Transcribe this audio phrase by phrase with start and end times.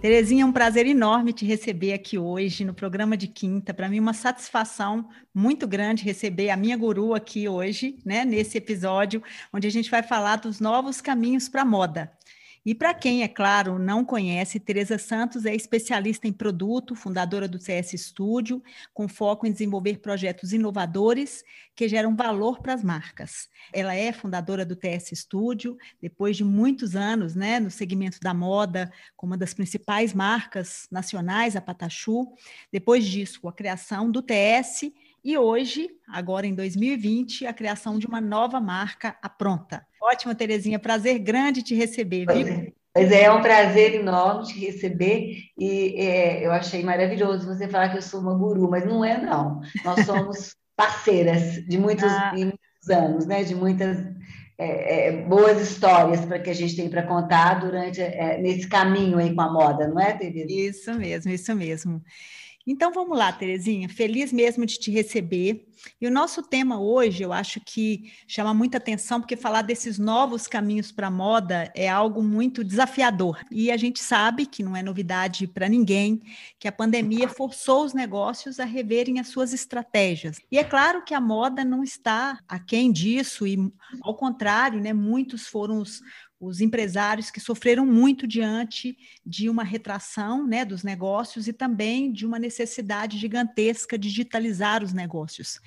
[0.00, 3.74] Terezinha, é um prazer enorme te receber aqui hoje no programa de quinta.
[3.74, 9.22] Para mim, uma satisfação muito grande receber a minha guru aqui hoje, né, nesse episódio,
[9.52, 12.10] onde a gente vai falar dos novos caminhos para a moda.
[12.64, 17.58] E para quem, é claro, não conhece, Teresa Santos é especialista em produto, fundadora do
[17.58, 21.42] CS Studio, com foco em desenvolver projetos inovadores
[21.74, 23.48] que geram valor para as marcas.
[23.72, 28.92] Ela é fundadora do TS Studio, depois de muitos anos né, no segmento da moda,
[29.16, 32.34] com uma das principais marcas nacionais, a Patachu.
[32.70, 34.92] Depois disso, a criação do TS
[35.22, 39.86] e hoje, agora em 2020, a criação de uma nova marca, a Pronta.
[40.02, 42.46] Ótimo, Terezinha, prazer grande te receber, viu?
[42.46, 42.72] É.
[42.92, 47.90] Pois é, é um prazer enorme te receber e é, eu achei maravilhoso você falar
[47.90, 49.60] que eu sou uma guru, mas não é não.
[49.84, 52.32] Nós somos parceiras de muitos, ah.
[52.34, 53.44] muitos anos, né?
[53.44, 53.96] De muitas
[54.58, 59.18] é, é, boas histórias para que a gente tem para contar durante é, nesse caminho
[59.18, 60.52] aí com a moda, não é, Tereza?
[60.52, 62.02] Isso mesmo, isso mesmo.
[62.70, 65.66] Então vamos lá, Terezinha, feliz mesmo de te receber.
[66.00, 70.46] E o nosso tema hoje, eu acho que chama muita atenção, porque falar desses novos
[70.46, 73.40] caminhos para a moda é algo muito desafiador.
[73.50, 76.22] E a gente sabe que não é novidade para ninguém
[76.60, 80.36] que a pandemia forçou os negócios a reverem as suas estratégias.
[80.48, 83.58] E é claro que a moda não está aquém disso, e
[84.00, 86.00] ao contrário, né, muitos foram os,
[86.40, 92.24] os empresários que sofreram muito diante de uma retração né, dos negócios e também de
[92.24, 95.60] uma necessidade gigantesca de digitalizar os negócios.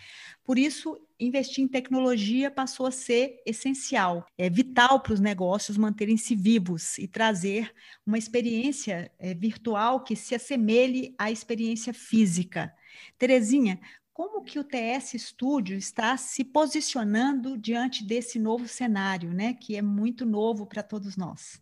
[0.44, 6.35] Por isso, investir em tecnologia passou a ser essencial, é vital para os negócios manterem-se
[6.35, 7.72] vivos e trazer
[8.06, 12.73] uma experiência é, virtual que se assemelhe à experiência física.
[13.17, 13.79] Terezinha,
[14.13, 19.81] como que o TS Studio está se posicionando diante desse novo cenário, né, que é
[19.81, 21.59] muito novo para todos nós?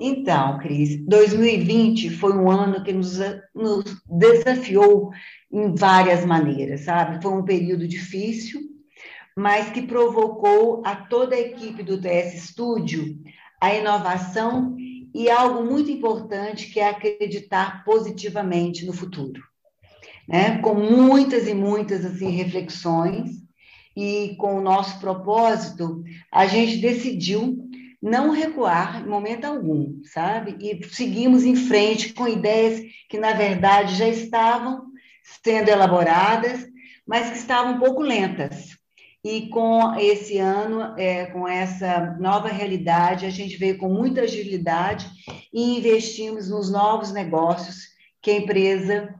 [0.00, 3.18] Então, Cris, 2020 foi um ano que nos,
[3.54, 5.12] nos desafiou
[5.52, 7.22] em várias maneiras, sabe?
[7.22, 8.60] Foi um período difícil,
[9.36, 13.22] mas que provocou a toda a equipe do TS Studio
[13.60, 14.76] a inovação
[15.14, 19.40] e algo muito importante que é acreditar positivamente no futuro
[20.28, 20.58] né?
[20.58, 23.44] com muitas e muitas assim, reflexões,
[23.96, 26.02] e com o nosso propósito,
[26.32, 27.64] a gente decidiu
[28.02, 30.56] não recuar em momento algum, sabe?
[30.60, 34.86] E seguimos em frente com ideias que, na verdade, já estavam
[35.42, 36.66] sendo elaboradas,
[37.06, 38.76] mas que estavam um pouco lentas.
[39.24, 45.08] E com esse ano, é, com essa nova realidade, a gente veio com muita agilidade
[45.50, 47.88] e investimos nos novos negócios
[48.20, 49.14] que a empresa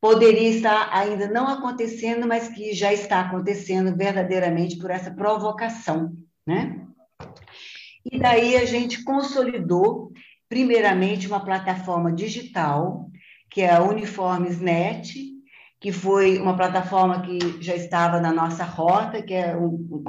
[0.00, 6.12] poderia estar ainda não acontecendo, mas que já está acontecendo verdadeiramente por essa provocação,
[6.46, 6.80] né?
[8.10, 10.10] E daí a gente consolidou,
[10.48, 13.10] primeiramente, uma plataforma digital,
[13.50, 15.30] que é a Uniformesnet,
[15.78, 19.54] que foi uma plataforma que já estava na nossa rota, que é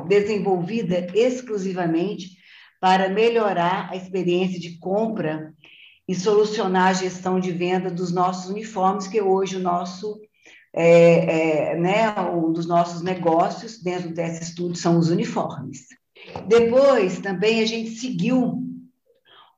[0.07, 2.37] desenvolvida exclusivamente
[2.79, 5.53] para melhorar a experiência de compra
[6.11, 10.19] e solucionar a gestão de venda dos nossos uniformes, que hoje o nosso
[10.73, 15.85] é, é, né, um dos nossos negócios dentro do TS Studio são os uniformes.
[16.49, 18.61] Depois, também a gente seguiu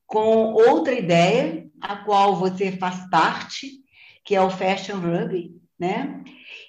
[0.05, 3.71] com outra ideia, a qual você faz parte,
[4.23, 6.23] que é o Fashion Hub, né?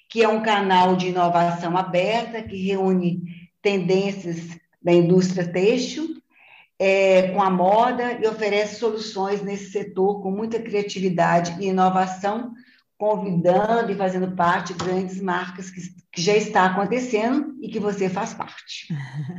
[0.09, 3.20] que é um canal de inovação aberta que reúne
[3.61, 4.38] tendências
[4.82, 6.23] da indústria têxtil
[6.79, 12.53] é, com a moda e oferece soluções nesse setor com muita criatividade e inovação,
[12.99, 15.81] convidando e fazendo parte de grandes marcas que,
[16.12, 18.88] que já está acontecendo e que você faz parte.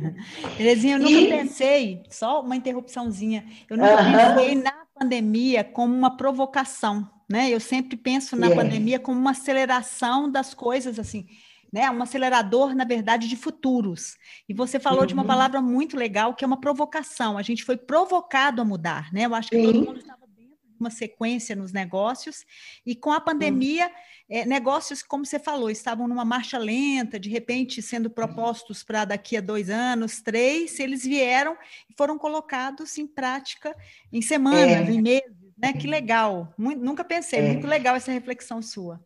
[0.56, 1.28] Terezinha, eu nunca e...
[1.28, 7.50] pensei, só uma interrupçãozinha, eu nunca pensei na pandemia como uma provocação, né?
[7.50, 8.62] Eu sempre penso na yeah.
[8.62, 11.26] pandemia como uma aceleração das coisas, assim,
[11.76, 11.90] né?
[11.90, 14.16] Um acelerador, na verdade, de futuros.
[14.48, 15.06] E você falou uhum.
[15.06, 15.28] de uma uhum.
[15.28, 17.36] palavra muito legal, que é uma provocação.
[17.36, 19.26] A gente foi provocado a mudar, né?
[19.26, 19.66] Eu acho que Sim.
[19.66, 22.46] todo mundo estava dentro de uma sequência nos negócios,
[22.86, 23.92] e com a pandemia,
[24.26, 29.36] é, negócios, como você falou, estavam numa marcha lenta, de repente sendo propostos para daqui
[29.36, 31.58] a dois anos, três, eles vieram
[31.90, 33.76] e foram colocados em prática
[34.10, 34.90] em semanas, é.
[34.90, 35.74] em meses, né?
[35.74, 36.54] Que legal.
[36.56, 37.52] Muito, nunca pensei, é.
[37.52, 38.98] muito legal essa reflexão sua.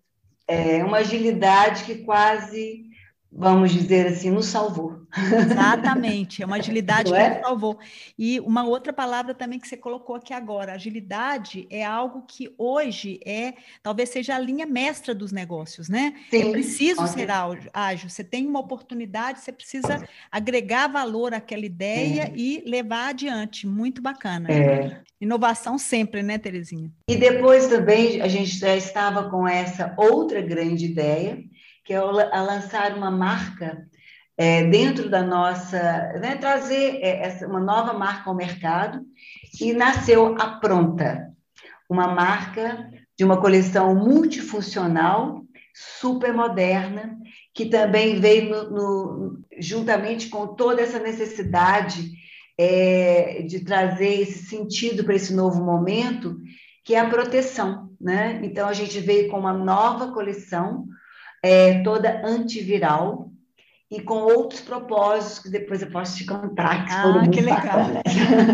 [0.52, 2.89] É uma agilidade que quase
[3.32, 5.00] vamos dizer assim, nos salvou.
[5.16, 7.30] Exatamente, é uma agilidade que é?
[7.30, 7.78] nos salvou.
[8.18, 13.20] E uma outra palavra também que você colocou aqui agora, agilidade é algo que hoje
[13.24, 16.14] é, talvez seja a linha mestra dos negócios, né?
[16.30, 17.28] Sim, é preciso ser
[17.72, 22.32] ágil, você tem uma oportunidade, você precisa agregar valor àquela ideia é.
[22.34, 24.50] e levar adiante, muito bacana.
[24.50, 25.02] É.
[25.20, 26.90] Inovação sempre, né, Terezinha?
[27.06, 31.44] E depois também a gente já estava com essa outra grande ideia,
[31.90, 33.84] que é a lançar uma marca
[34.38, 35.76] é, dentro da nossa,
[36.20, 39.00] né, trazer é, essa, uma nova marca ao mercado,
[39.60, 41.32] e nasceu a Pronta,
[41.88, 42.88] uma marca
[43.18, 45.42] de uma coleção multifuncional,
[45.74, 47.18] super moderna,
[47.52, 52.08] que também veio no, no, juntamente com toda essa necessidade
[52.56, 56.36] é, de trazer esse sentido para esse novo momento,
[56.84, 57.90] que é a proteção.
[58.00, 58.40] Né?
[58.44, 60.86] Então, a gente veio com uma nova coleção,
[61.42, 63.30] é, toda antiviral
[63.90, 66.86] e com outros propósitos que depois eu posso te contar.
[66.86, 67.86] Que ah, que legal.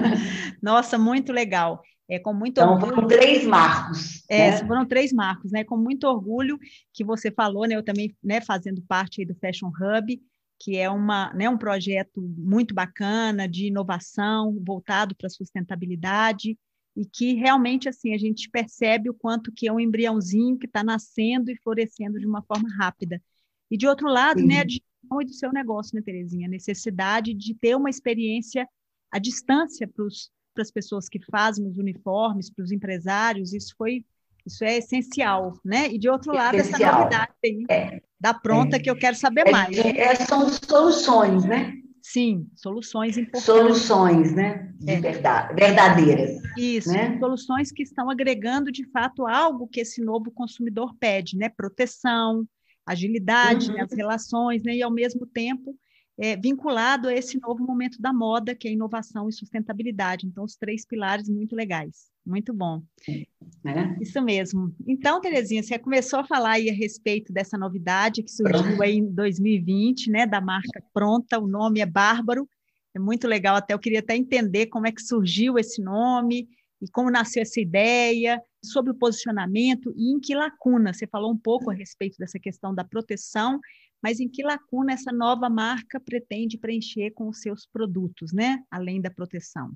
[0.62, 1.82] Nossa, muito legal.
[2.08, 2.94] É com muito então, orgulho.
[2.94, 4.24] foram três marcos.
[4.30, 4.66] É, né?
[4.66, 5.64] foram três marcos, né?
[5.64, 6.58] Com muito orgulho
[6.92, 7.74] que você falou, né?
[7.74, 10.20] Eu também, né, fazendo parte do Fashion Hub,
[10.58, 16.56] que é uma, né, um projeto muito bacana de inovação voltado para a sustentabilidade
[16.96, 20.82] e que realmente assim a gente percebe o quanto que é um embriãozinho que está
[20.82, 23.22] nascendo e florescendo de uma forma rápida.
[23.70, 24.46] E de outro lado, Sim.
[24.46, 26.46] né, a e do seu negócio, né, Terezinha?
[26.46, 28.66] A necessidade de ter uma experiência
[29.12, 34.04] à distância para as pessoas que fazem os uniformes, para os empresários, isso foi
[34.44, 35.88] isso é essencial, né?
[35.88, 36.90] E de outro lado, essencial.
[36.90, 38.02] essa novidade aí é.
[38.18, 38.78] da pronta é.
[38.78, 39.76] que eu quero saber é, mais.
[39.76, 41.72] É, são soluções, né?
[42.08, 43.44] Sim, soluções importantes.
[43.44, 44.72] Soluções, né?
[44.78, 45.00] De é.
[45.00, 46.40] verdade, verdadeiras.
[46.56, 47.18] Isso, né?
[47.18, 51.48] soluções que estão agregando de fato algo que esse novo consumidor pede, né?
[51.48, 52.46] Proteção,
[52.86, 53.76] agilidade, uhum.
[53.76, 53.82] né?
[53.82, 54.76] as relações, né?
[54.76, 55.76] E ao mesmo tempo
[56.18, 60.26] é, vinculado a esse novo momento da moda, que é inovação e sustentabilidade.
[60.26, 62.10] Então, os três pilares muito legais.
[62.24, 62.82] Muito bom.
[63.08, 64.02] É.
[64.02, 64.74] Isso mesmo.
[64.86, 69.12] Então, Terezinha, você começou a falar aí a respeito dessa novidade que surgiu aí em
[69.12, 72.48] 2020, né, da marca Pronta, o nome é Bárbaro,
[72.94, 76.48] é muito legal, até eu queria até entender como é que surgiu esse nome
[76.80, 81.36] e como nasceu essa ideia, sobre o posicionamento e em que lacuna, você falou um
[81.36, 83.60] pouco a respeito dessa questão da proteção,
[84.06, 89.00] mas em que lacuna essa nova marca pretende preencher com os seus produtos, né, além
[89.00, 89.72] da proteção?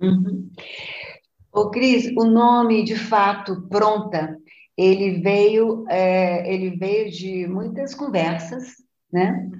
[0.00, 0.50] Uhum.
[1.52, 4.34] Ô, Cris, o nome, de fato, Pronta,
[4.74, 8.76] ele veio, é, ele veio de muitas conversas,
[9.12, 9.50] né?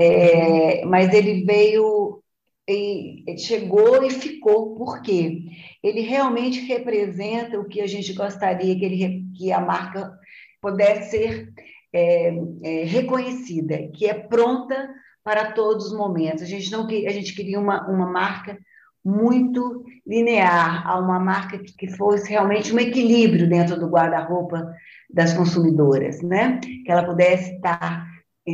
[0.00, 2.20] É, mas ele veio
[2.68, 5.44] e chegou e ficou, por quê?
[5.80, 10.12] Ele realmente representa o que a gente gostaria que, ele, que a marca
[10.60, 11.54] pudesse ser
[11.94, 14.90] é, é, reconhecida, que é pronta
[15.22, 16.42] para todos os momentos.
[16.42, 18.58] A gente não a gente queria uma, uma marca
[19.04, 24.74] muito linear, a uma marca que, que fosse realmente um equilíbrio dentro do guarda-roupa
[25.08, 26.58] das consumidoras, né?
[26.60, 28.06] Que ela pudesse estar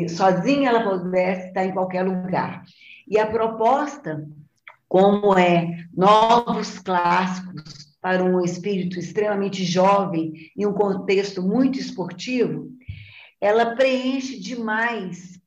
[0.09, 2.63] sozinha, ela pudesse estar em qualquer lugar.
[3.09, 4.27] E a proposta,
[4.89, 12.69] como é novos clássicos para um espírito extremamente jovem e um contexto muito esportivo,
[13.41, 15.41] ela preenche demais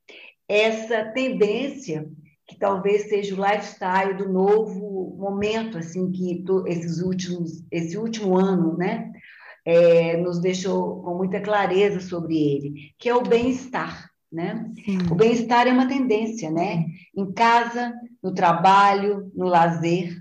[0.48, 2.10] essa tendência
[2.48, 8.76] que talvez seja o lifestyle do novo momento, assim, que esses últimos, esse último ano,
[8.78, 9.12] né,
[9.66, 14.70] é, nos deixou com muita clareza sobre ele, que é o bem-estar, né?
[15.10, 16.86] O bem-estar é uma tendência, né?
[17.16, 20.14] Em casa, no trabalho, no lazer,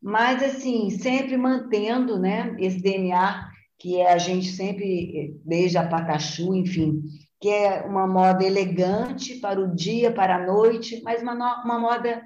[0.00, 2.54] mas assim sempre mantendo, né?
[2.60, 7.02] Esse DNA que é a gente sempre desde a Patachu, enfim,
[7.40, 12.22] que é uma moda elegante para o dia, para a noite, mas uma, uma moda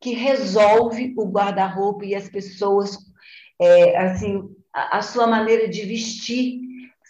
[0.00, 2.98] que resolve o guarda-roupa e as pessoas,
[3.60, 4.42] é, assim,
[4.74, 6.60] a, a, sua maneira de vestir,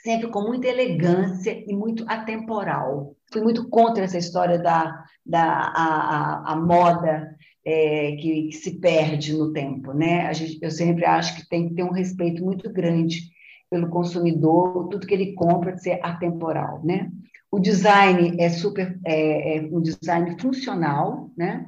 [0.02, 3.16] sempre com muita elegância e muito atemporal.
[3.32, 8.78] Fui muito contra essa história da, da a, a, a moda é, que, que, se
[8.78, 10.32] perde no tempo, né?
[10.34, 13.31] Gente, eu sempre acho que tem que ter um respeito muito grande
[13.72, 17.10] pelo consumidor, tudo que ele compra de ser atemporal, né?
[17.52, 21.66] o design é super, é, é um design funcional, né?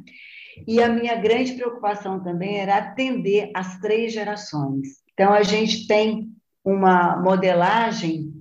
[0.66, 4.88] E a minha grande preocupação também era atender as três gerações.
[5.12, 6.30] Então, a gente tem
[6.64, 8.32] uma modelagem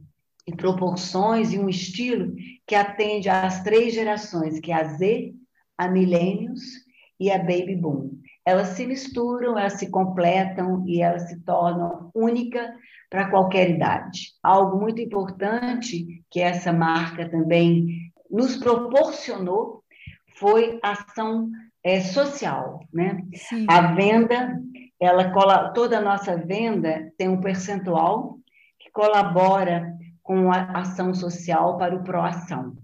[0.47, 2.33] e proporções e um estilo
[2.65, 5.33] que atende às três gerações, que é a Z,
[5.77, 6.61] a Millennials
[7.19, 8.11] e a Baby Boom.
[8.45, 12.73] Elas se misturam, elas se completam e elas se tornam única
[13.09, 14.33] para qualquer idade.
[14.41, 19.83] Algo muito importante que essa marca também nos proporcionou
[20.35, 21.49] foi ação
[21.83, 23.23] é, social, né?
[23.35, 23.65] Sim.
[23.69, 24.59] A venda,
[24.99, 25.31] ela
[25.73, 28.39] toda a nossa venda tem um percentual
[28.79, 32.75] que colabora com a ação social para o proação.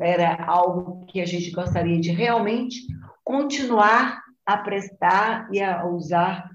[0.00, 2.80] Era algo que a gente gostaria de realmente
[3.24, 6.50] continuar a prestar e a usar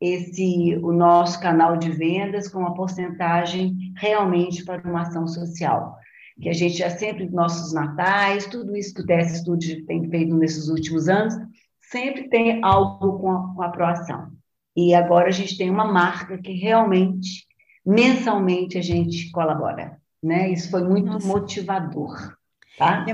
[0.00, 6.00] esse o nosso canal de vendas com uma porcentagem realmente para uma ação social
[6.40, 10.34] que a gente já sempre, nossos natais, tudo isso que o Teste Studio tem feito
[10.34, 11.34] nesses últimos anos,
[11.80, 14.32] sempre tem algo com a, com a aprovação.
[14.74, 17.46] E agora a gente tem uma marca que realmente,
[17.84, 20.00] mensalmente, a gente colabora.
[20.22, 20.50] Né?
[20.50, 21.26] Isso foi muito Nossa.
[21.26, 22.34] motivador.
[22.78, 23.04] Tá?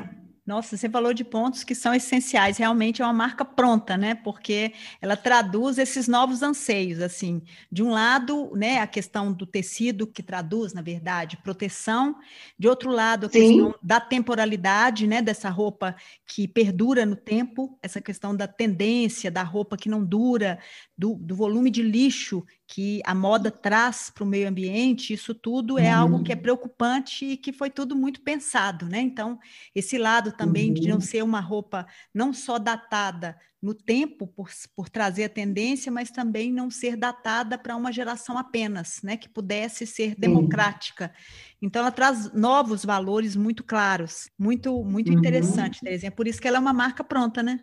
[0.47, 2.57] Nossa, você falou de pontos que são essenciais.
[2.57, 4.15] Realmente é uma marca pronta, né?
[4.15, 4.73] Porque
[5.03, 7.43] ela traduz esses novos anseios, assim.
[7.71, 12.15] De um lado, né, a questão do tecido que traduz, na verdade, proteção.
[12.57, 13.41] De outro lado, a Sim.
[13.41, 19.43] questão da temporalidade, né, dessa roupa que perdura no tempo, essa questão da tendência da
[19.43, 20.61] roupa que não dura,
[20.97, 25.79] do, do volume de lixo que a moda traz para o meio ambiente, isso tudo
[25.79, 26.01] é uhum.
[26.01, 29.01] algo que é preocupante e que foi tudo muito pensado, né?
[29.01, 29.39] Então,
[29.75, 30.75] esse lado também uhum.
[30.75, 31.01] de não uhum.
[31.01, 36.53] ser uma roupa não só datada no tempo por, por trazer a tendência, mas também
[36.53, 39.17] não ser datada para uma geração apenas, né?
[39.17, 41.13] Que pudesse ser democrática.
[41.61, 45.19] Então, ela traz novos valores muito claros, muito, muito uhum.
[45.19, 46.13] interessante, Terezinha.
[46.13, 47.61] Por isso que ela é uma marca pronta, né?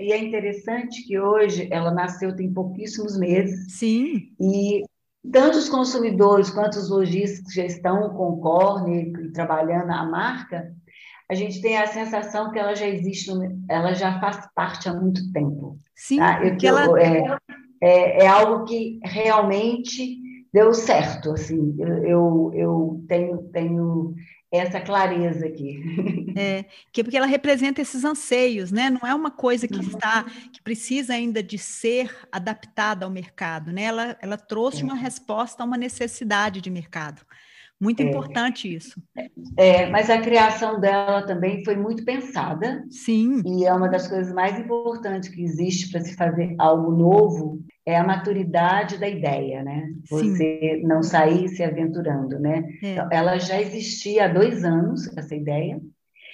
[0.00, 3.76] E é interessante que hoje ela nasceu tem pouquíssimos meses.
[3.76, 4.32] Sim.
[4.40, 4.84] E
[5.30, 10.74] tanto os consumidores quanto os lojistas já estão com o Corne trabalhando a marca,
[11.30, 13.30] a gente tem a sensação que ela já existe,
[13.68, 15.78] ela já faz parte há muito tempo.
[15.94, 16.40] Sim, tá?
[16.42, 17.02] Eu, ela...
[17.02, 17.38] é,
[17.82, 20.18] é, é, algo que realmente
[20.52, 24.14] deu certo, assim, eu, eu, eu tenho, tenho
[24.50, 25.78] essa clareza aqui.
[26.36, 28.88] É, que é porque ela representa esses anseios, né?
[28.88, 29.88] Não é uma coisa que uhum.
[29.88, 33.82] está que precisa ainda de ser adaptada ao mercado, né?
[33.82, 34.84] Ela, ela trouxe é.
[34.84, 37.22] uma resposta a uma necessidade de mercado.
[37.80, 38.06] Muito é.
[38.06, 39.00] importante isso.
[39.56, 42.84] É, mas a criação dela também foi muito pensada.
[42.90, 43.42] Sim.
[43.46, 47.96] E é uma das coisas mais importantes que existe para se fazer algo novo é
[47.96, 49.88] a maturidade da ideia, né?
[50.10, 50.86] Você Sim.
[50.86, 52.62] não sair se aventurando, né?
[52.82, 52.92] É.
[52.92, 55.80] Então, ela já existia há dois anos, essa ideia.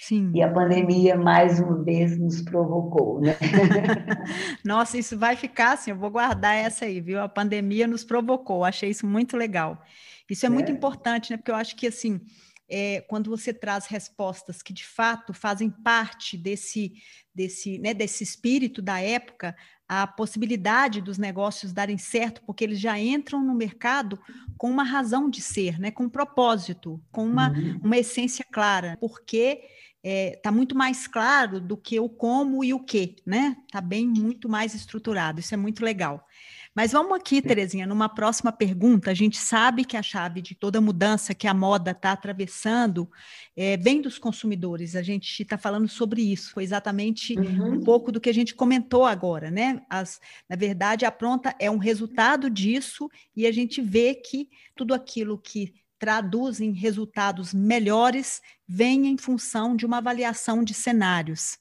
[0.01, 0.33] Sim.
[0.35, 3.37] E a pandemia, mais uma vez, nos provocou, né?
[4.65, 7.21] Nossa, isso vai ficar assim, eu vou guardar essa aí, viu?
[7.21, 9.81] A pandemia nos provocou, achei isso muito legal.
[10.29, 10.51] Isso é, é.
[10.51, 11.37] muito importante, né?
[11.37, 12.21] Porque eu acho que, assim,
[12.69, 16.95] é, quando você traz respostas que de fato fazem parte desse,
[17.35, 19.55] desse, né, desse espírito da época,
[19.87, 24.19] a possibilidade dos negócios darem certo, porque eles já entram no mercado
[24.57, 27.81] com uma razão de ser, né, com um propósito, com uma, uhum.
[27.83, 29.61] uma essência clara, porque
[30.03, 33.57] está é, tá muito mais claro do que o como e o que, né?
[33.67, 36.27] Está bem muito mais estruturado, isso é muito legal.
[36.75, 39.11] Mas vamos aqui, Terezinha, numa próxima pergunta.
[39.11, 43.09] A gente sabe que a chave de toda mudança que a moda está atravessando
[43.57, 44.97] é, vem dos consumidores.
[44.97, 46.51] A gente está falando sobre isso.
[46.51, 47.75] Foi exatamente uhum.
[47.75, 49.83] um pouco do que a gente comentou agora, né?
[49.89, 54.95] As, na verdade, a pronta é um resultado disso e a gente vê que tudo
[54.95, 61.57] aquilo que traduz em resultados melhores vem em função de uma avaliação de cenários.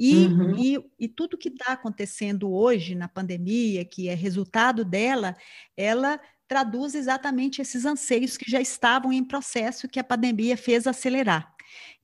[0.00, 0.56] E, uhum.
[0.56, 5.36] e, e, tudo que está acontecendo hoje na pandemia, que é resultado dela,
[5.76, 11.52] ela traduz exatamente esses anseios que já estavam em processo que a pandemia fez acelerar.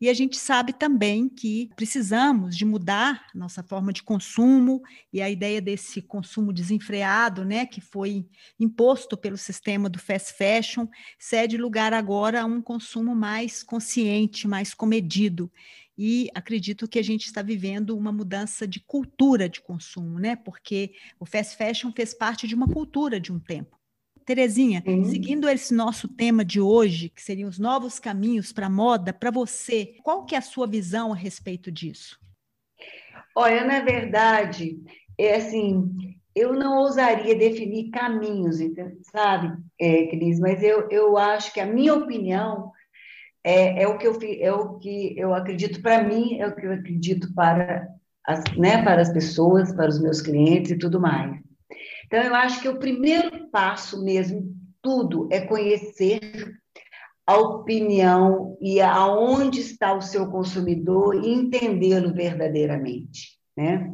[0.00, 4.82] E a gente sabe também que precisamos de mudar nossa forma de consumo
[5.12, 8.26] e a ideia desse consumo desenfreado, né, que foi
[8.58, 10.86] imposto pelo sistema do fast fashion,
[11.18, 15.50] cede lugar agora a um consumo mais consciente, mais comedido
[15.96, 20.36] e acredito que a gente está vivendo uma mudança de cultura de consumo, né?
[20.36, 23.78] Porque o fast fashion fez parte de uma cultura de um tempo.
[24.24, 25.04] Terezinha, Sim.
[25.04, 29.30] seguindo esse nosso tema de hoje, que seriam os novos caminhos para a moda, para
[29.30, 32.18] você, qual que é a sua visão a respeito disso?
[33.36, 34.80] Olha, na verdade,
[35.18, 38.56] é assim, eu não ousaria definir caminhos,
[39.02, 40.40] sabe, é, Cris?
[40.40, 42.72] Mas eu, eu acho que a minha opinião
[43.44, 46.66] é, é, o que eu, é o que eu acredito para mim, é o que
[46.66, 47.86] eu acredito para
[48.26, 51.38] as, né, para as pessoas, para os meus clientes e tudo mais.
[52.06, 56.20] Então, eu acho que o primeiro passo mesmo, tudo, é conhecer
[57.26, 63.90] a opinião e aonde está o seu consumidor e entendê-lo verdadeiramente, né?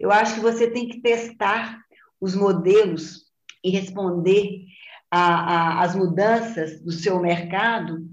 [0.00, 1.78] Eu acho que você tem que testar
[2.20, 3.26] os modelos
[3.62, 4.64] e responder
[5.10, 8.08] às mudanças do seu mercado,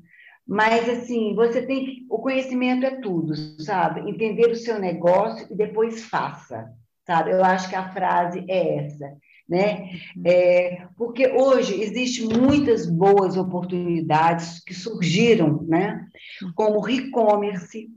[0.49, 4.09] mas assim, você tem que, o conhecimento é tudo, sabe?
[4.09, 6.73] Entender o seu negócio e depois faça,
[7.05, 7.31] sabe?
[7.31, 9.15] Eu acho que a frase é essa
[9.49, 9.89] né?
[10.23, 16.05] É, porque hoje existem muitas boas oportunidades que surgiram, né?
[16.53, 17.89] Como o e-commerce,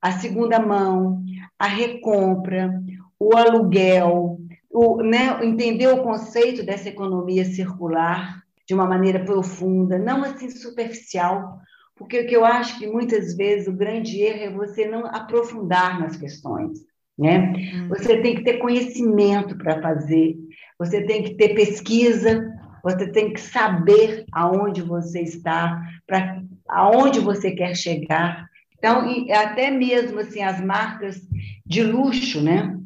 [0.00, 1.24] a segunda mão,
[1.58, 2.80] a recompra,
[3.18, 4.38] o aluguel,
[4.72, 11.58] o, né, entender o conceito dessa economia circular de uma maneira profunda, não assim superficial,
[12.00, 16.00] porque o que eu acho que muitas vezes o grande erro é você não aprofundar
[16.00, 16.80] nas questões,
[17.16, 17.52] né?
[17.54, 17.88] Hum.
[17.90, 20.36] Você tem que ter conhecimento para fazer
[20.80, 22.50] você tem que ter pesquisa,
[22.82, 28.48] você tem que saber aonde você está, para aonde você quer chegar.
[28.78, 31.20] Então, até mesmo assim, as marcas
[31.66, 32.78] de luxo, né,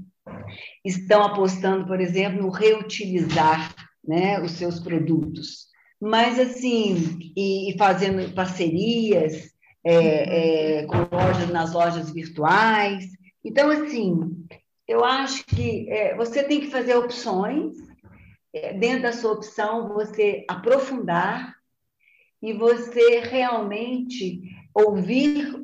[0.85, 3.73] estão apostando, por exemplo, no reutilizar,
[4.05, 5.69] né, os seus produtos.
[6.05, 9.51] Mas assim, e, fazendo parcerias
[9.83, 13.07] é, é, com lojas nas lojas virtuais.
[13.43, 14.47] Então, assim,
[14.87, 17.75] eu acho que é, você tem que fazer opções,
[18.53, 21.55] é, dentro da sua opção, você aprofundar
[22.43, 24.43] e você realmente
[24.75, 25.55] ouvir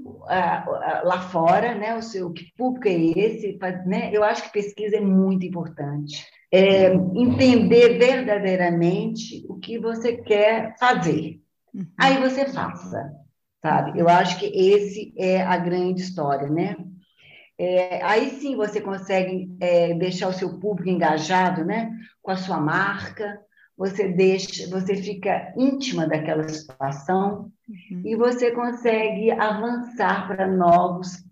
[1.04, 4.10] lá fora, né, o seu que público é esse, né?
[4.10, 6.24] Eu acho que pesquisa é muito importante.
[6.52, 11.40] É, entender verdadeiramente o que você quer fazer.
[11.72, 11.86] Uhum.
[11.96, 13.12] Aí você faça,
[13.62, 14.00] sabe?
[14.00, 16.76] Eu acho que esse é a grande história, né?
[17.56, 22.58] É, aí sim você consegue é, deixar o seu público engajado né, com a sua
[22.58, 23.38] marca,
[23.76, 28.02] você deixa, você fica íntima daquela situação uhum.
[28.04, 31.22] e você consegue avançar para novos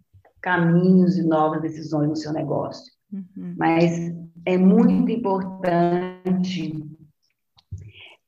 [0.40, 2.92] caminhos e novas decisões no seu negócio.
[3.10, 3.54] Uhum.
[3.56, 4.12] Mas
[4.44, 6.74] é muito importante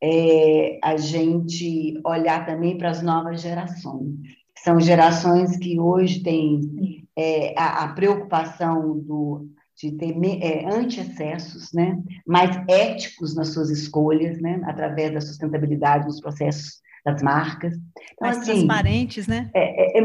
[0.02, 4.14] é, a gente olhar também para as novas gerações.
[4.56, 11.98] São gerações que hoje têm é, a, a, preocupação do, de ter é, anti-excessos, né,
[12.26, 17.74] mais éticos nas suas escolhas, né, através da sustentabilidade nos processos das marcas.
[17.74, 19.50] Então, mais assim, transparentes, né?
[19.54, 20.04] É, é,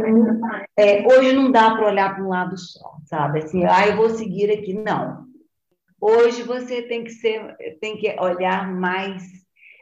[0.78, 3.40] é, é hoje não dá para olhar para um lado só, sabe?
[3.40, 4.74] Assim, ah, eu vou seguir aqui.
[4.74, 5.26] Não.
[6.08, 9.24] Hoje você tem que ser, tem que olhar mais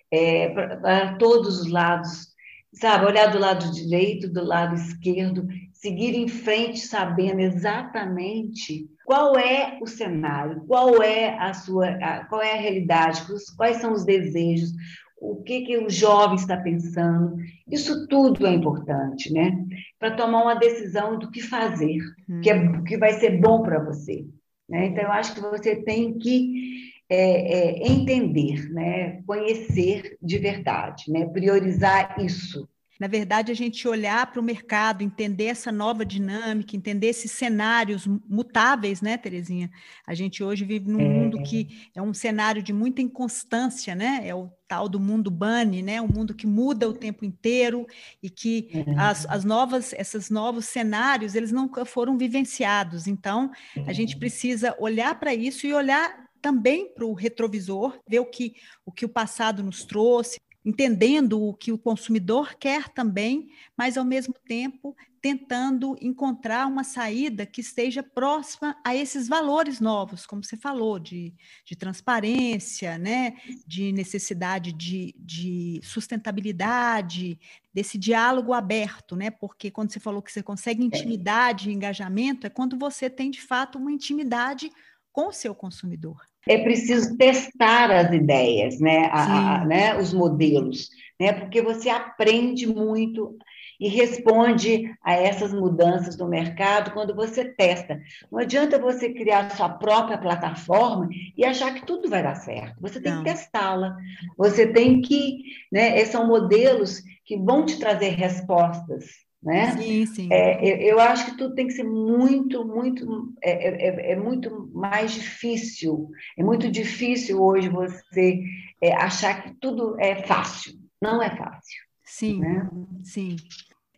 [0.10, 2.28] é, para todos os lados,
[2.74, 3.06] sabe?
[3.06, 5.46] Olhar do lado direito, do lado esquerdo
[5.84, 12.42] seguir em frente sabendo exatamente qual é o cenário, qual é a sua, a, qual
[12.42, 13.22] é a realidade,
[13.58, 14.72] quais são os desejos,
[15.20, 17.36] o que que o jovem está pensando.
[17.70, 19.52] Isso tudo é importante, né?
[20.00, 21.98] Para tomar uma decisão do que fazer,
[22.30, 22.40] hum.
[22.40, 24.26] que é que vai ser bom para você.
[24.70, 24.88] Né?
[24.88, 29.22] Então eu acho que você tem que é, é, entender, né?
[29.24, 31.26] Conhecer de verdade, né?
[31.28, 32.68] Priorizar isso
[33.04, 38.08] na verdade, a gente olhar para o mercado, entender essa nova dinâmica, entender esses cenários
[38.30, 39.70] mutáveis, né, Terezinha?
[40.08, 41.10] A gente hoje vive num é.
[41.10, 44.22] mundo que é um cenário de muita inconstância, né?
[44.24, 46.02] É o tal do mundo bunny, né?
[46.02, 47.86] Um mundo que muda o tempo inteiro
[48.22, 48.98] e que é.
[48.98, 53.06] as, as novas, esses novos cenários, eles nunca foram vivenciados.
[53.06, 53.52] Então,
[53.86, 58.54] a gente precisa olhar para isso e olhar também para o retrovisor, ver o que,
[58.86, 64.06] o que o passado nos trouxe, entendendo o que o consumidor quer também, mas ao
[64.06, 70.58] mesmo tempo tentando encontrar uma saída que esteja próxima a esses valores novos, como você
[70.58, 71.34] falou, de,
[71.66, 73.38] de transparência, né?
[73.66, 77.40] de necessidade de, de sustentabilidade,
[77.74, 79.32] desse diálogo aberto, né?
[79.32, 80.86] Porque quando você falou que você consegue é.
[80.86, 84.70] intimidade e engajamento, é quando você tem de fato uma intimidade
[85.10, 90.90] com o seu consumidor é preciso testar as ideias, né, a, a, né, os modelos,
[91.20, 93.38] né, porque você aprende muito
[93.80, 98.00] e responde a essas mudanças no mercado quando você testa.
[98.32, 102.80] Não adianta você criar sua própria plataforma e achar que tudo vai dar certo.
[102.80, 103.24] Você tem Não.
[103.24, 103.98] que testá-la.
[104.38, 105.38] Você tem que,
[105.72, 109.72] né, são modelos que vão te trazer respostas né?
[109.78, 110.28] Sim, sim.
[110.32, 114.16] É, eu, eu, acho que tudo tem que ser muito, muito, é, é, é, é
[114.16, 116.10] muito mais difícil.
[116.38, 118.42] É muito difícil hoje você
[118.82, 120.74] é, achar que tudo é fácil.
[121.02, 121.84] Não é fácil.
[122.06, 122.70] Sim, né?
[123.04, 123.36] sim.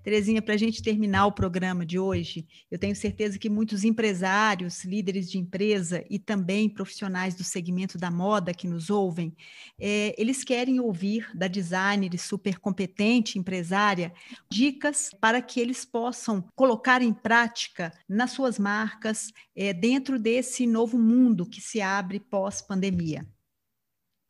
[0.06, 4.86] Terezinha, para a gente terminar o programa de hoje, eu tenho certeza que muitos empresários,
[4.86, 9.36] líderes de empresa e também profissionais do segmento da moda que nos ouvem,
[9.80, 14.14] é, eles querem ouvir da designer super competente empresária
[14.48, 21.00] dicas para que eles possam colocar em prática nas suas marcas, é, dentro desse novo
[21.00, 23.26] mundo que se abre pós-pandemia.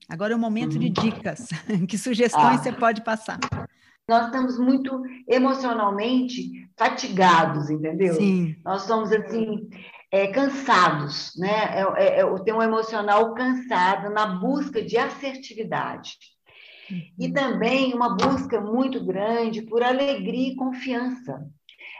[0.07, 0.93] Agora é o momento de uhum.
[0.93, 1.49] dicas.
[1.85, 2.63] que sugestões ah.
[2.63, 3.39] você pode passar?
[4.07, 8.13] Nós estamos muito emocionalmente fatigados, entendeu?
[8.15, 8.55] Sim.
[8.63, 9.67] Nós estamos assim
[10.11, 11.79] é, cansados, né?
[11.79, 16.17] É, é, é, tem um emocional cansado na busca de assertividade.
[16.89, 17.01] Uhum.
[17.19, 21.43] E também uma busca muito grande por alegria e confiança.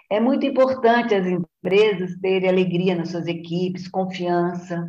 [0.10, 4.88] É muito importante as empresas terem alegria nas suas equipes, confiança,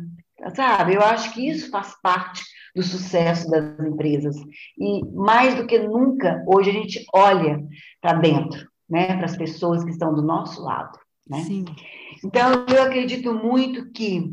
[0.55, 0.93] sabe?
[0.93, 2.43] Eu acho que isso faz parte
[2.77, 4.35] do sucesso das empresas.
[4.77, 7.59] E mais do que nunca, hoje a gente olha
[7.99, 9.17] para dentro, né?
[9.17, 10.95] Para as pessoas que estão do nosso lado,
[11.27, 11.39] né?
[11.39, 11.65] Sim.
[12.23, 14.31] Então, eu acredito muito que,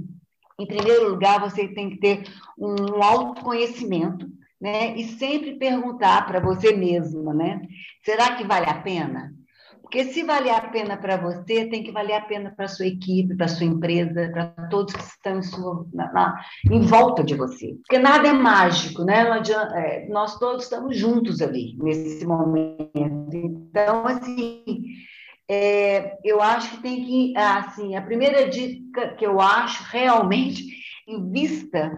[0.60, 2.24] em primeiro lugar, você tem que ter
[2.58, 4.28] um autoconhecimento,
[4.60, 4.94] né?
[4.94, 7.62] E sempre perguntar para você mesma, né?
[8.04, 9.32] Será que vale a pena?
[9.94, 13.36] Porque se valer a pena para você, tem que valer a pena para sua equipe,
[13.36, 17.76] para sua empresa, para todos que estão em, sua, na, na, em, volta de você.
[17.76, 19.20] Porque nada é mágico, né?
[19.30, 22.90] Adianta, é, nós todos estamos juntos ali, nesse momento.
[23.32, 24.82] Então, assim,
[25.48, 30.64] é, eu acho que tem que, assim, a primeira dica que eu acho realmente,
[31.06, 31.96] invista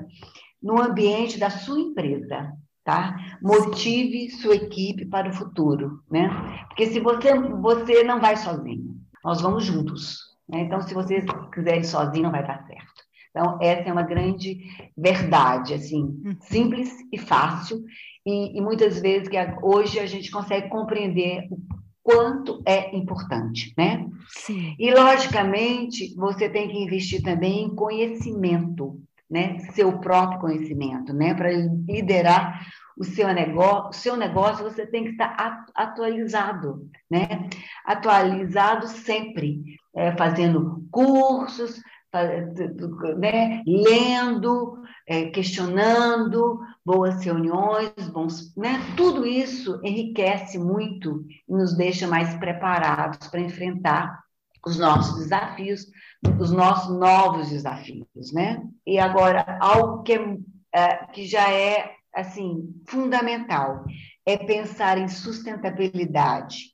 [0.62, 2.52] no ambiente da sua empresa
[2.86, 3.16] tá?
[3.42, 6.30] Motive sua equipe para o futuro, né?
[6.68, 8.94] Porque se você você não vai sozinho,
[9.24, 10.60] nós vamos juntos, né?
[10.60, 11.20] Então, se você
[11.52, 13.04] quiser ir sozinho, não vai dar certo.
[13.30, 14.60] Então, essa é uma grande
[14.96, 16.36] verdade, assim, uhum.
[16.40, 17.84] simples e fácil,
[18.24, 21.58] e, e muitas vezes que hoje a gente consegue compreender o
[22.04, 24.06] quanto é importante, né?
[24.28, 24.76] Sim.
[24.78, 29.58] E, logicamente, você tem que investir também em conhecimento, né?
[29.72, 31.34] Seu próprio conhecimento, né?
[31.34, 37.48] Para liderar o seu negócio, o seu negócio, você tem que estar atualizado, né?
[37.84, 39.62] Atualizado sempre,
[39.94, 41.80] é, fazendo cursos,
[43.18, 43.62] né?
[43.66, 48.80] lendo, é, questionando, boas reuniões, bons, né?
[48.96, 54.24] Tudo isso enriquece muito e nos deixa mais preparados para enfrentar
[54.66, 55.86] os nossos desafios,
[56.38, 58.62] os nossos novos desafios, né?
[58.86, 60.18] E agora algo que,
[60.72, 63.84] é, que já é assim, fundamental
[64.24, 66.72] é pensar em sustentabilidade,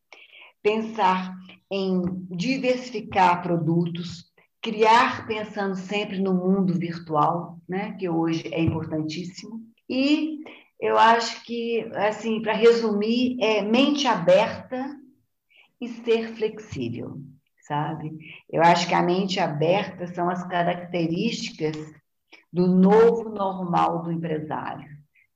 [0.62, 1.34] pensar
[1.70, 9.60] em diversificar produtos, criar pensando sempre no mundo virtual, né, que hoje é importantíssimo.
[9.88, 10.38] E
[10.80, 14.96] eu acho que, assim, para resumir, é mente aberta
[15.80, 17.20] e ser flexível,
[17.66, 18.18] sabe?
[18.50, 21.76] Eu acho que a mente aberta são as características
[22.52, 24.92] do novo normal do empresário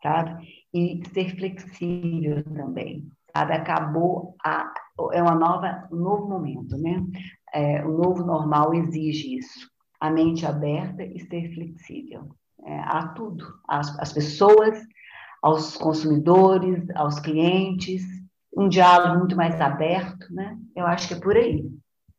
[0.07, 0.47] sabe?
[0.73, 3.55] E ser flexível também, sabe?
[3.55, 4.73] Acabou a
[5.13, 7.05] é uma nova um novo momento, né?
[7.53, 9.69] É, o novo normal exige isso,
[10.01, 12.31] a mente aberta e ser flexível
[12.65, 14.79] é, a tudo, às, às pessoas,
[15.43, 18.03] aos consumidores, aos clientes,
[18.57, 20.59] um diálogo muito mais aberto, né?
[20.75, 21.65] Eu acho que é por aí.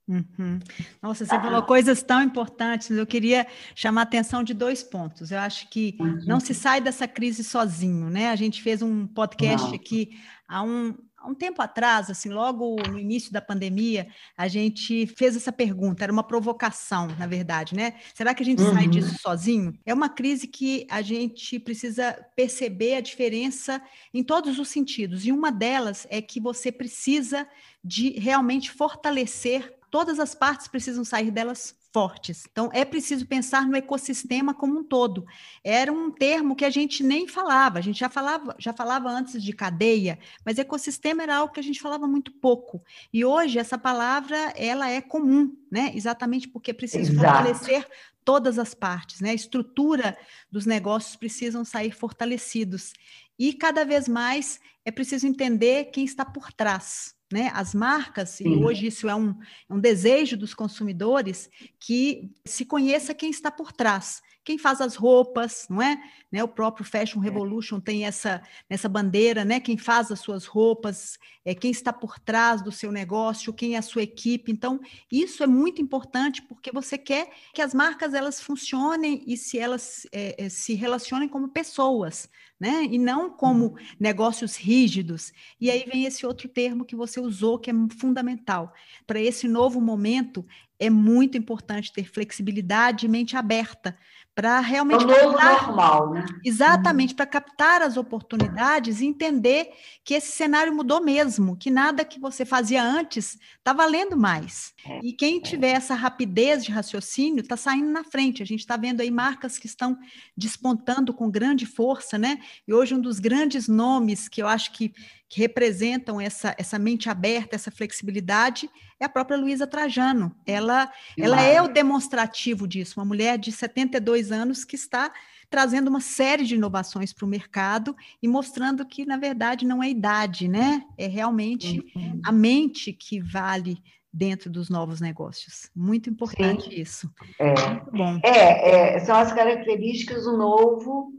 [0.08, 0.60] Uhum.
[1.02, 2.90] Nossa, você falou coisas tão importantes.
[2.90, 5.32] Eu queria chamar a atenção de dois pontos.
[5.32, 6.20] Eu acho que uhum.
[6.26, 8.30] não se sai dessa crise sozinho, né?
[8.30, 9.76] A gente fez um podcast não.
[9.76, 10.18] aqui
[10.48, 15.36] há um, há um tempo atrás, assim, logo no início da pandemia, a gente fez
[15.36, 17.96] essa pergunta, era uma provocação, na verdade, né?
[18.16, 18.74] Será que a gente uhum.
[18.74, 19.78] sai disso sozinho?
[19.86, 23.82] É uma crise que a gente precisa perceber a diferença
[24.14, 27.46] em todos os sentidos, e uma delas é que você precisa
[27.84, 32.46] de realmente fortalecer todas as partes precisam sair delas fortes.
[32.52, 35.26] Então, é preciso pensar no ecossistema como um todo.
[35.64, 39.42] Era um termo que a gente nem falava, a gente já falava, já falava antes
[39.42, 42.84] de cadeia, mas ecossistema era algo que a gente falava muito pouco.
[43.12, 45.92] E hoje essa palavra ela é comum, né?
[45.96, 47.88] Exatamente porque precisa fortalecer
[48.24, 49.32] todas as partes, né?
[49.32, 50.18] A estrutura
[50.52, 52.94] dos negócios precisam sair fortalecidos.
[53.40, 57.52] E cada vez mais é preciso entender quem está por trás né?
[57.54, 58.60] As marcas, Sim.
[58.60, 59.36] e hoje isso é um,
[59.70, 64.96] é um desejo dos consumidores, que se conheça quem está por trás, quem faz as
[64.96, 66.02] roupas, não é?
[66.32, 67.26] Né, o próprio Fashion é.
[67.26, 69.60] Revolution tem essa, essa bandeira, né?
[69.60, 73.78] Quem faz as suas roupas, é quem está por trás do seu negócio, quem é
[73.78, 74.50] a sua equipe.
[74.50, 74.80] Então,
[75.12, 80.08] isso é muito importante porque você quer que as marcas elas funcionem e se elas
[80.14, 82.88] é, é se relacionem como pessoas, né?
[82.90, 83.76] E não como uhum.
[84.00, 85.32] negócios rígidos.
[85.60, 88.74] E aí vem esse outro termo que você usou, que é fundamental.
[89.06, 90.46] Para esse novo momento,
[90.80, 93.98] é muito importante ter flexibilidade e mente aberta
[94.38, 95.04] para realmente.
[95.04, 96.26] É o novo captar, normal, né?
[96.46, 99.72] Exatamente, para captar as oportunidades e entender
[100.04, 104.76] que esse cenário mudou mesmo, que nada que você fazia antes está valendo mais.
[104.86, 105.42] É, e quem é.
[105.42, 108.44] tiver essa rapidez de raciocínio está saindo na frente.
[108.44, 109.98] A gente está vendo aí marcas que estão
[110.38, 112.38] despontando com grande força, né?
[112.68, 114.94] E hoje um dos grandes nomes que eu acho que
[115.30, 120.34] que representam essa, essa mente aberta, essa flexibilidade, é a própria Luísa Trajano.
[120.46, 125.12] Ela, ela é o demonstrativo disso, uma mulher de 72 anos que está
[125.50, 129.90] trazendo uma série de inovações para o mercado e mostrando que, na verdade, não é
[129.90, 130.84] idade, né?
[130.98, 132.20] É realmente uhum.
[132.26, 133.78] a mente que vale
[134.12, 135.70] dentro dos novos negócios.
[135.76, 136.82] Muito importante Sim.
[136.82, 137.12] isso.
[137.40, 137.70] É.
[137.70, 138.20] Muito bom.
[138.24, 141.14] É, é, são as características do novo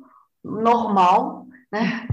[0.45, 2.07] normal, né?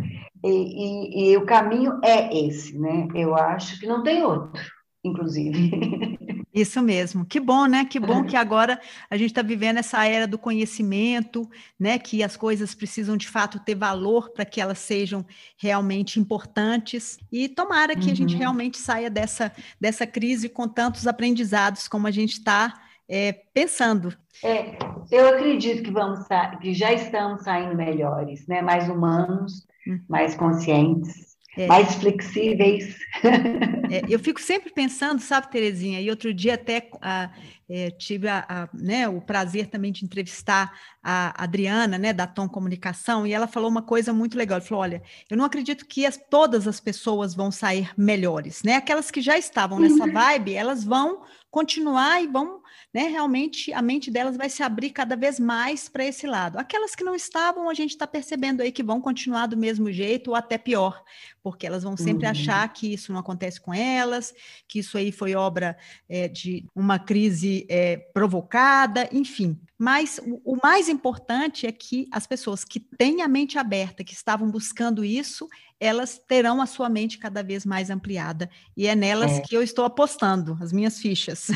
[0.44, 3.08] E, e, e, o caminho é esse, né?
[3.16, 4.62] Eu acho que não tem outro,
[5.04, 6.16] inclusive.
[6.56, 7.26] Isso mesmo.
[7.26, 7.84] Que bom, né?
[7.84, 12.00] Que bom que agora a gente está vivendo essa era do conhecimento, né?
[12.00, 15.26] Que as coisas precisam de fato ter valor para que elas sejam
[15.58, 17.20] realmente importantes.
[17.30, 18.12] E tomara que uhum.
[18.12, 18.40] a gente uhum.
[18.40, 22.74] realmente saia dessa, dessa crise com tantos aprendizados como a gente está
[23.10, 24.15] é, pensando.
[24.44, 24.78] É,
[25.12, 26.20] eu acredito que vamos
[26.62, 28.62] que já estamos saindo melhores, né?
[28.62, 30.00] Mais humanos Hum.
[30.10, 31.68] mais conscientes, é.
[31.68, 32.98] mais flexíveis.
[33.88, 37.30] É, eu fico sempre pensando, sabe, Terezinha, e outro dia até a,
[37.70, 42.50] é, tive a, a, né, o prazer também de entrevistar a Adriana, né, da Tom
[42.50, 44.58] Comunicação, e ela falou uma coisa muito legal.
[44.58, 48.74] Ela falou: olha, eu não acredito que as, todas as pessoas vão sair melhores, né?
[48.74, 50.12] Aquelas que já estavam nessa uhum.
[50.12, 52.62] vibe, elas vão continuar e vão
[52.96, 56.58] né, realmente a mente delas vai se abrir cada vez mais para esse lado.
[56.58, 60.30] Aquelas que não estavam, a gente está percebendo aí que vão continuar do mesmo jeito
[60.30, 61.04] ou até pior,
[61.46, 62.32] porque elas vão sempre uhum.
[62.32, 64.34] achar que isso não acontece com elas,
[64.68, 65.78] que isso aí foi obra
[66.10, 69.56] é, de uma crise é, provocada, enfim.
[69.78, 74.16] Mas o, o, mais importante é que as pessoas que têm a mente aberta, que
[74.16, 75.48] estavam buscando isso,
[75.80, 78.50] elas terão a sua mente cada vez mais ampliada.
[78.76, 79.42] E é nelas é.
[79.42, 81.52] que eu estou apostando as minhas fichas.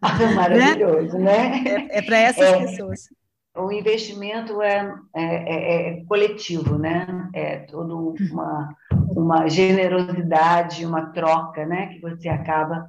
[0.00, 1.60] Ah, maravilhoso, né?
[1.60, 1.88] né?
[1.90, 3.10] É, é para essas é, pessoas.
[3.56, 7.28] O investimento é, é, é, é, coletivo, né?
[7.34, 11.88] É toda uma, uma generosidade, uma troca, né?
[11.88, 12.86] Que você acaba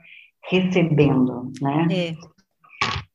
[0.50, 1.88] recebendo, né?
[1.92, 2.10] É.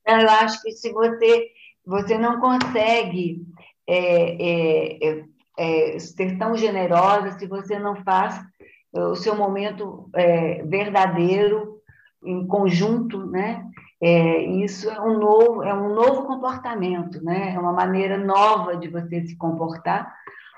[0.01, 1.49] Então, eu acho que se você,
[1.85, 3.43] você não consegue
[3.89, 5.23] é,
[5.57, 8.41] é, ser tão generosa se você não faz
[8.95, 11.81] é, o seu momento é, verdadeiro
[12.25, 13.65] em conjunto, né?
[14.03, 17.55] É, isso é um novo é um novo comportamento, né?
[17.55, 20.15] É uma maneira nova de você se comportar,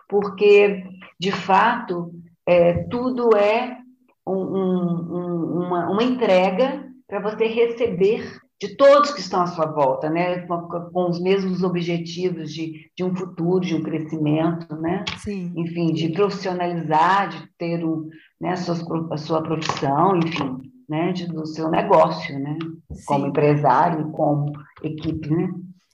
[0.09, 0.85] porque
[1.18, 2.12] de fato
[2.44, 3.79] é, tudo é
[4.27, 10.11] um, um, uma, uma entrega para você receber de todos que estão à sua volta,
[10.11, 10.40] né?
[10.40, 15.05] Com, com, os mesmos objetivos de, de um futuro, de um crescimento, né?
[15.18, 15.53] Sim.
[15.57, 18.09] Enfim, de profissionalizar, de ter um,
[18.40, 21.12] né, a, sua, a sua profissão, enfim, né?
[21.12, 22.59] De, do seu negócio, né?
[22.92, 23.05] Sim.
[23.07, 25.48] Como empresário, como equipe, né?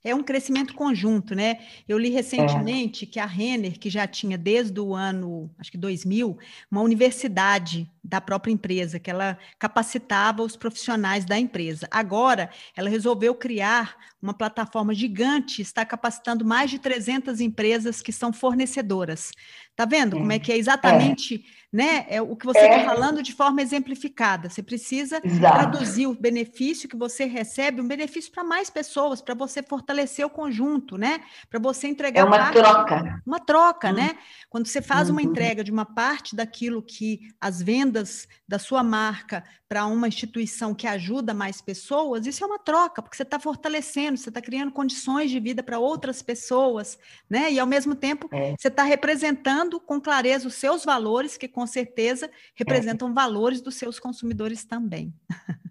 [0.04, 1.59] é um crescimento conjunto, né?
[1.88, 3.09] Eu li recentemente é.
[3.09, 6.37] que a Renner, que já tinha desde o ano, acho que 2000,
[6.70, 11.88] uma universidade da própria empresa, que ela capacitava os profissionais da empresa.
[11.90, 18.30] Agora, ela resolveu criar uma plataforma gigante, está capacitando mais de 300 empresas que são
[18.30, 19.30] fornecedoras.
[19.76, 22.06] Tá vendo como é que é exatamente é né?
[22.08, 22.84] É o que você está é.
[22.84, 24.48] falando de forma exemplificada.
[24.48, 25.58] Você precisa Exato.
[25.58, 30.30] traduzir o benefício que você recebe, um benefício para mais pessoas, para você fortalecer o
[30.30, 31.20] conjunto, né?
[31.50, 34.10] Para você entregar é uma parte, troca, uma troca, né?
[34.10, 34.18] Uhum.
[34.50, 35.28] Quando você faz uma uhum.
[35.28, 39.42] entrega de uma parte daquilo que as vendas da sua marca
[39.74, 44.16] para uma instituição que ajuda mais pessoas, isso é uma troca, porque você está fortalecendo,
[44.16, 46.96] você está criando condições de vida para outras pessoas,
[47.28, 47.50] né?
[47.50, 48.54] E ao mesmo tempo é.
[48.56, 53.12] você está representando com clareza os seus valores, que com certeza representam é.
[53.12, 55.12] valores dos seus consumidores também.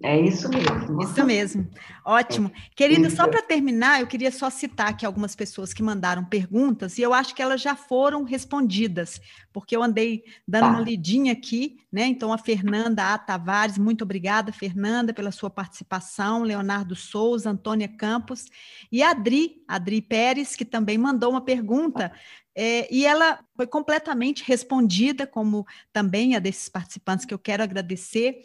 [0.04, 1.02] É isso mesmo.
[1.02, 1.70] Isso mesmo.
[2.04, 2.52] Ótimo.
[2.54, 2.70] É.
[2.76, 7.02] Querida, só para terminar, eu queria só citar aqui algumas pessoas que mandaram perguntas e
[7.02, 9.22] eu acho que elas já foram respondidas,
[9.54, 10.70] porque eu andei dando tá.
[10.72, 12.06] uma lidinha aqui, né?
[12.06, 13.18] Então, a Fernanda A.
[13.18, 18.46] Tavares, muito obrigada, Fernanda, pela sua participação, Leonardo Souza, Antônia Campos
[18.92, 22.14] e Adri, Adri Pérez, que também mandou uma pergunta
[22.56, 28.42] é, e ela foi completamente respondida, como também a desses participantes que eu quero agradecer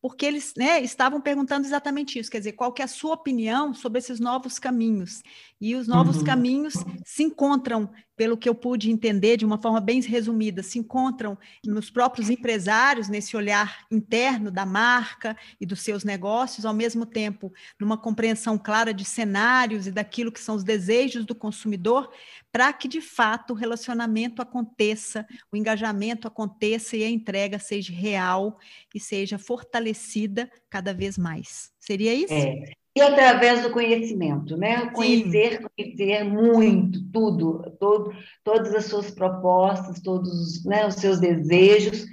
[0.00, 3.74] porque eles né, estavam perguntando exatamente isso, quer dizer, qual que é a sua opinião
[3.74, 5.22] sobre esses novos caminhos?
[5.60, 6.24] E os novos uhum.
[6.24, 11.38] caminhos se encontram, pelo que eu pude entender de uma forma bem resumida, se encontram
[11.64, 17.52] nos próprios empresários, nesse olhar interno da marca e dos seus negócios, ao mesmo tempo
[17.78, 22.10] numa compreensão clara de cenários e daquilo que são os desejos do consumidor,
[22.50, 28.58] para que de fato o relacionamento aconteça, o engajamento aconteça e a entrega seja real
[28.92, 31.70] e seja fortalecida cada vez mais.
[31.78, 32.34] Seria isso?
[32.34, 32.77] É.
[32.96, 34.90] E através do conhecimento, né?
[34.90, 35.66] Conhecer, Sim.
[35.76, 42.06] conhecer muito, tudo, todo, todas as suas propostas, todos né, os seus desejos,